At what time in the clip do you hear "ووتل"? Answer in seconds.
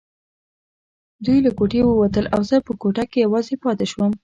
1.83-2.25